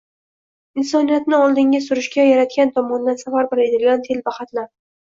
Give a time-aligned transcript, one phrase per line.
[0.83, 4.73] insoniyatni oldinga surishga Yaratgan tomonidan safarbar etilgan «telba» qatlam